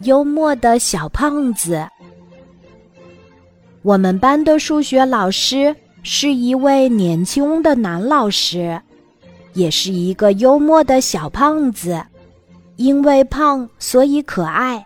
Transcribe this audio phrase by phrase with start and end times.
[0.00, 1.86] 幽默的小胖子。
[3.82, 8.80] 我们班的数学老师是一位年轻的男老师，
[9.54, 12.00] 也是一个幽默的小胖子。
[12.76, 14.80] 因为胖，所以可爱；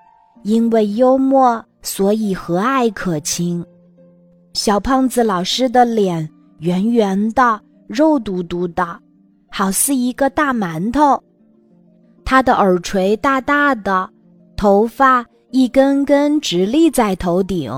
[0.44, 3.62] 因为幽默，所以和蔼可亲。
[4.54, 6.26] 小胖子老师的脸
[6.60, 8.98] 圆圆的、肉嘟嘟的，
[9.50, 11.22] 好似一个大馒头。
[12.24, 14.08] 他的耳垂大大的，
[14.62, 17.68] 头发一根根直立在头顶，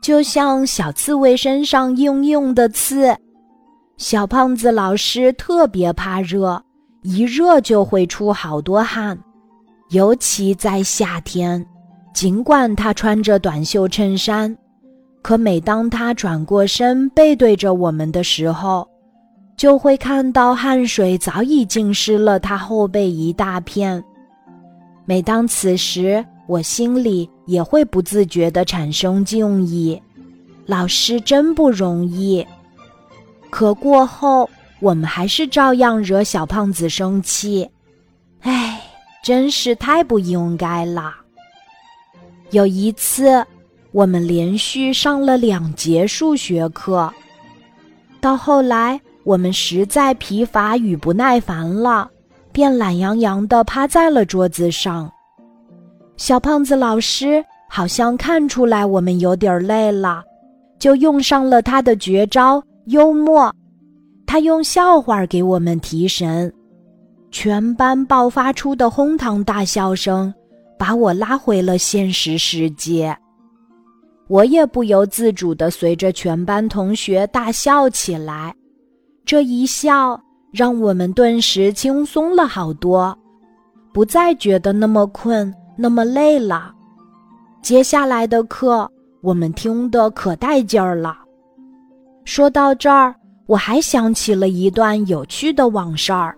[0.00, 3.12] 就像小刺猬身上硬硬的刺。
[3.96, 6.62] 小胖子老师特别怕热，
[7.02, 9.18] 一热就会出好多汗。
[9.90, 11.66] 尤其在夏天，
[12.14, 14.56] 尽管他穿着短袖衬衫，
[15.22, 18.86] 可每当他转过身背对着我们的时候，
[19.56, 24.00] 就会看到汗水早已浸湿了他后背一大片。
[25.06, 29.98] 每当此时，我心里也会不自觉地产生敬意。
[30.66, 32.46] 老师真不容易。
[33.48, 34.50] 可过后，
[34.80, 37.66] 我们还是照样惹小胖子生气。
[38.40, 38.82] 唉。
[39.22, 41.12] 真是太不应该了。
[42.52, 43.44] 有一次，
[43.90, 47.12] 我们连续上了两节数学课，
[48.20, 52.08] 到后来我们实在疲乏与不耐烦了，
[52.56, 55.12] 便懒洋洋地趴在了桌子上。
[56.16, 60.24] 小胖子老师好像看出来我们有点累了，
[60.78, 63.54] 就用上了他的绝招——幽默。
[64.26, 66.50] 他用笑话给我们提神。
[67.30, 70.32] 全班爆发出的哄堂大笑声，
[70.78, 73.14] 把我拉回了现实世界。
[74.28, 78.54] 我也不由自主地随着全班同学大笑起来。
[79.26, 80.18] 这一笑，
[80.52, 83.16] 让我们顿时轻松了好多，
[83.92, 86.72] 不再觉得那么困、那么累了。
[87.62, 91.18] 接下来的课，我们听得可带劲儿了。
[92.24, 93.14] 说到这儿，
[93.46, 96.36] 我还想起了一段有趣的往事儿。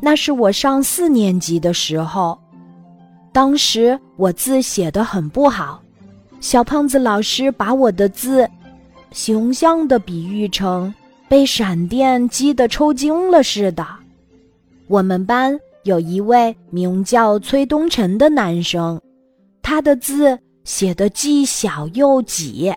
[0.00, 2.38] 那是我上四年级的时候，
[3.32, 5.82] 当时我字写得很不好，
[6.40, 8.48] 小胖子老师把我的字，
[9.12, 10.92] 形象地比喻成
[11.30, 13.86] 被闪电击得抽筋了似的。
[14.88, 19.00] 我们班有一位名叫崔东辰的男生，
[19.62, 22.74] 他的字写得既小又挤，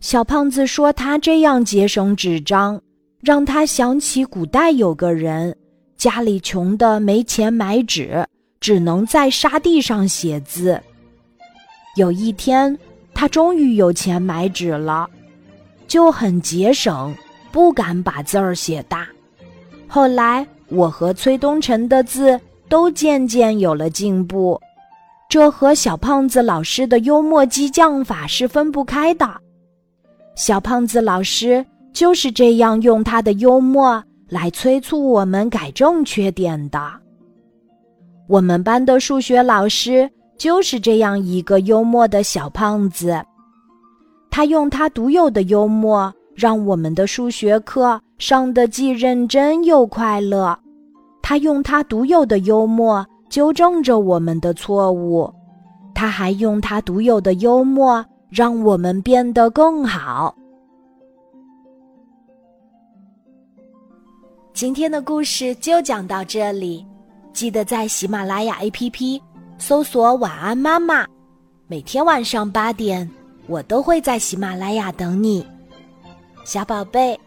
[0.00, 2.80] 小胖子说他这样节省纸张，
[3.20, 5.54] 让他想起古代有个人。
[5.98, 8.26] 家里穷的没钱买纸，
[8.58, 10.80] 只能在沙地上写字。
[11.96, 12.76] 有一天，
[13.12, 15.06] 他终于有钱买纸了，
[15.86, 17.14] 就很节省，
[17.52, 19.06] 不敢把字儿写大。
[19.86, 24.60] 后来，我和崔东辰的字都渐渐有了进步，
[25.28, 29.28] 这和小胖子老师的幽默激将法是分不开的。
[30.34, 34.02] 小胖子老师就是这样用他的幽默。
[34.28, 36.80] 来催促我们改正缺点的。
[38.26, 43.22] 我们班的数学老师就是这样一个幽默的小胖子，
[44.30, 50.58] 他用他独有的幽默，让我们的数学课上得既认真又快乐。
[51.22, 55.32] 他用他独有的幽默纠正着我们的错误，
[55.94, 60.34] 他还用他独有的幽默让我们变得更好。
[64.52, 66.84] 今天的故事就讲到这里，
[67.32, 69.20] 记得在喜马拉雅 APP
[69.58, 71.06] 搜索“晚安妈妈”，
[71.66, 73.08] 每天晚上八点，
[73.46, 75.46] 我都会在喜马拉雅等你，
[76.44, 77.18] 小宝贝，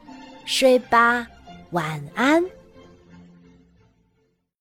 [0.46, 1.28] 睡吧，
[1.72, 2.44] 晚安。